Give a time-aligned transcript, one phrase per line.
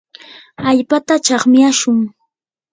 [0.67, 1.99] allpata chakmyashun.